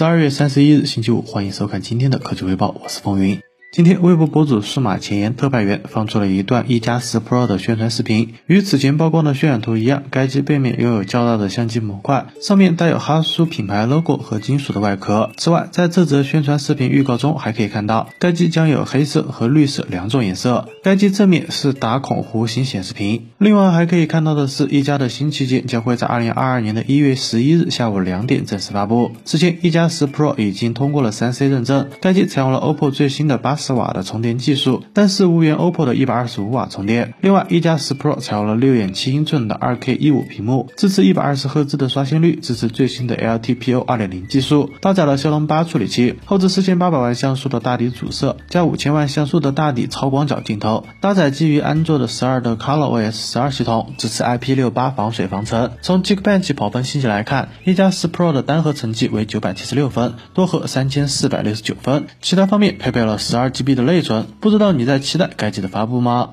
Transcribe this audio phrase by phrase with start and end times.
[0.00, 3.49] 十二月三十一日星期五，欢迎收看今天的科技汇报，我是风云。
[3.72, 8.34] 今天，微博博主数码前沿特派员放出了一段一加十 Pro 的宣传视频。
[8.46, 15.30] 与此前曝光的渲染图一样，该机背面拥有较大的相机模块，上面带有哈苏品牌 logo 和金属的外壳。
[15.36, 20.68] 此外，在这则宣传视频预告中，还可以看到该机将有黑色和绿色两种颜色。
[20.82, 23.26] 该机正面是打孔弧形显示屏。
[23.38, 29.12] 另外，还可以看到的是，一加的新旗舰将会在二零二二年的一月十一日下午两点正式发布。
[29.24, 33.59] 此前，一加十 Pro 已经通过了三 C 认证，该机采用了 OPPO 最新的八。
[33.60, 37.14] 十瓦的充电技术，但是无缘 OPPO 的一百二十五瓦充电。
[37.20, 55.72] 另外，一加十 Pro 采用了六点七英寸的二 K 一五屏幕，支持一百二十赫兹的刷新率，支持最新的 LTPO 二点零技术，搭载了骁龙八处理器，后置四千八百万像素的大底主摄加五千万像素的大底超广角镜头，搭载基于安卓的十二的 ColorOS 十二系统，支持 IP 六八防水防尘。
[55.82, 62.06] 从 Geekbench 跑分信息来看，一加十 Pro 的单核成绩为九百七十六分，多核三千四百六十九分。
[62.22, 63.49] 其他方面配备了十二。
[63.50, 66.30] GB 的内存，不知道你在期待该机的发布吗？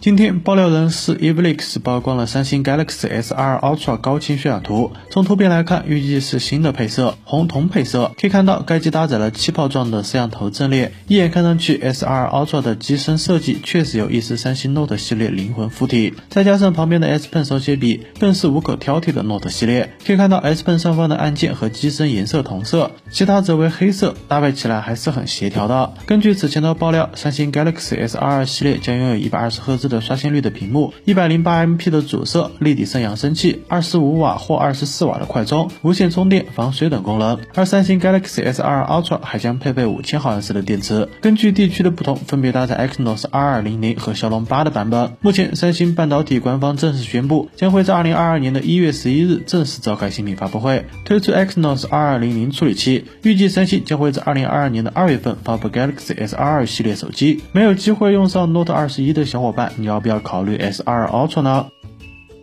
[0.00, 4.92] 今天爆料人士 Evlix 曝光了三星 Galaxy S2 Ultra 高清渲染图。
[5.10, 8.12] 从图片来看，预计是新的配色，红铜配色。
[8.16, 16.14] 可以看到，该机搭载了气泡状的摄像头阵列，一眼看上去，S2 Ultra 的机身设计确实有一丝三星 Note 系列灵魂附体。
[16.28, 19.96] 再加上旁边的 S Pen 手写笔，更是无可挑剔的 Note 系列。
[20.06, 25.92] 可以看到 S Pen 上方的按键和机身颜色同色，其他则为黑色，搭配起来还是很协调的。
[26.06, 29.87] 根据此前的爆料，三星 Galaxy S2 系列将拥有一百二十赫兹。
[29.88, 37.38] 的刷新率的屏幕，一百零八 MP 的主摄，立体声扬声器，二十五瓦或二十四瓦的快充，无线充电、防水等功能。
[37.54, 41.08] 而三星 Galaxy S22 Ultra 还将配备五千毫安时的电池。
[41.20, 45.12] 根据地区的不同，分别搭载 Exynos 二二零零和骁龙八的版本。
[45.20, 53.04] 目前，三星半导体官方正式宣布，将会在二零二二年的一月十一日正式召开新品发布会，推出 Exynos 二二零零处理器。
[53.22, 57.40] 预计三星将会在二零二二年的二月份发布 Galaxy S2 系列手机。
[57.52, 59.72] 没有机会用上 Note 二十一的小伙伴。
[59.78, 61.70] 你要不要考虑 S2 Ultra 呢？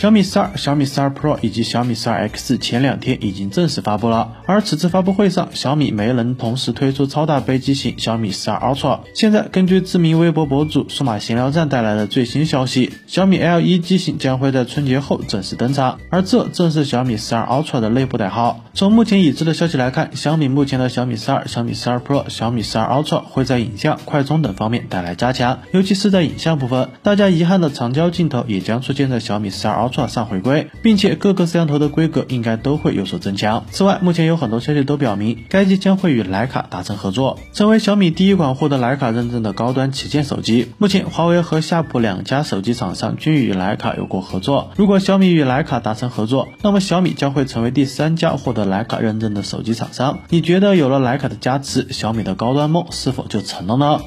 [0.00, 9.00] 小米十二、小米十二 Pro 以及小米十二 X 前两天已经正式发布了，而此次发布会上，小米没能同时推出超大杯机型小米十二 Ultra。
[9.14, 18.64] 现在，根据知名微博博主数码闲聊站带来的最新消息，小米 L 一机型将会在春节后正式登场，而这正是小米十二 Ultra 的内部代号。
[18.72, 33.64] 从目前已知的消息来看，小米目前的小米十二、小米十二 Pro、小米十二 Ultra 会在影像、快充等方面带来加强，尤其是在影像部分，大家遗憾的长焦镜头也将出现在小米十二 Ultra 上回归，并且各个摄像头的规格应该都会有所增强。
[33.70, 40.72] 此外，目前有很多消息都表明，该机将会与徕卡达成合作，成为小米第一款获得徕卡认证的高端旗舰手机。
[40.78, 44.70] 目前，华为和夏普两家手机厂商均与徕卡有过合作。
[44.76, 48.60] 如果小米与徕卡达成合作，那么小米将会成为第三家获得。
[48.60, 54.00] 徕卡认证的手机厂商，你觉得有了徕卡的加持，小米的高端梦是否就成了呢？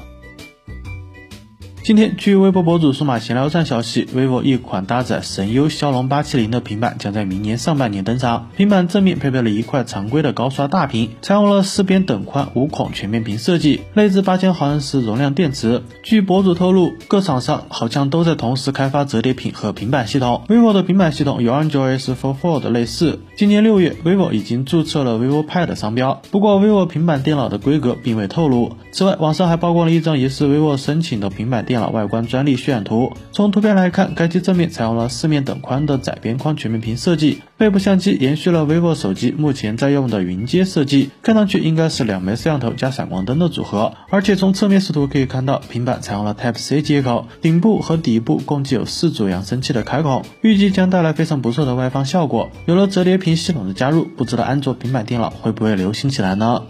[1.84, 8.48] 今天，据微博博主数码闲聊站消息，vivo 一款搭载神优骁龙八七零的平板将在明年上半年登场。
[8.56, 15.82] 平板正面配备了一块常规的高刷大屏，采用了四边等宽五孔全面屏设计，内置八千毫安时容量电池。
[16.02, 20.42] 据博主透露，各厂商好像都在同时开发折叠屏和平板系统。
[20.48, 23.20] vivo 的平板系统与 android for fold 类似。
[23.36, 28.72] 今年六月，vivo 已经注册了 vivo Pad 商标，不过 vivo 平板电脑的规格并未透露。
[28.90, 31.73] 此外，网上还曝光了一张疑似 vivo 申请的平板电。
[31.74, 43.92] 电脑外观专利渲染图，从图片来看，该机正面采用了四面等宽的窄边框全面屏设计，背部相机延续了 vivo 手机目前在用的云阶设计，看上去应该是两枚摄像头加闪光灯的组合。
[44.08, 52.50] 而且从侧面视图可以看到，平板采用了 Type C 接口，顶部和底部共计有四组扬声器的开孔，预计将带来非常不错的外放效果。
[52.66, 56.62] 有了折叠屏系统的加入，不知道安卓平板电脑会不会流行起来呢？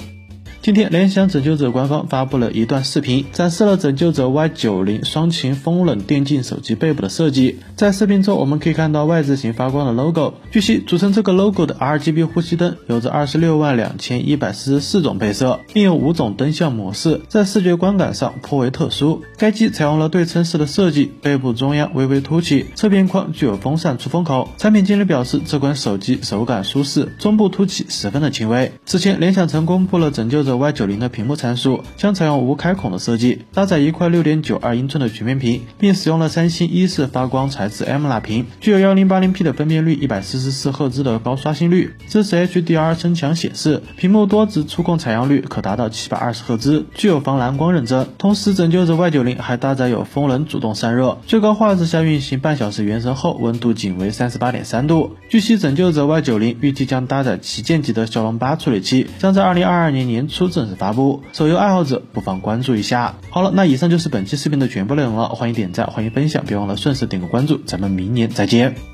[0.64, 7.58] 今天，联想拯救者官方发布了一段视频，展示了拯救者 Y 九零双擎风冷电竞手机背部的设计。
[7.76, 10.32] 在视频中，我们可以看到 Y 字形发光的 logo。
[10.50, 19.20] 据悉，组成这个 logo 的 RGB 呼吸灯有着二十六万两千一百四十四种配色，并有五种灯效模式，在视觉观感上颇为特殊。
[19.36, 24.48] 该机采用了对称式的设计，背部中央微微凸起，侧边框具有风扇出风口。
[24.56, 28.72] 产品经理表示，这款手机手感舒适，中部凸起十分的轻微。
[28.86, 30.53] 此前，联想曾公布了拯救者。
[30.56, 48.06] Y90 的屏幕参数将采用无开孔的设计，搭载一块6.92英寸的曲面屏，并使用了三星 E 四发光材质 M 蜡屏，具有 1080P 的分辨率一百四十四赫兹的高刷新率，支持 HDR 增强显示，屏幕多指触控采样率可达到七百二十赫兹，具有防蓝光认证。
[48.18, 55.16] 同时，拯救者 Y90 还搭载有风能主动散热，最高画质下运行半小时原神后，温度仅为38.3度。
[55.28, 61.22] 据悉，拯救者 Y90 预计将搭载旗舰级的骁龙八处理器，将在2022年年初正式发布。
[61.32, 63.16] 手游爱好者不妨关注一下。
[63.30, 68.93] 好了，那以上就是本期视频的全部内容了，欢迎点赞，欢迎分享，别忘了顺势点个关注，咱们明年再见。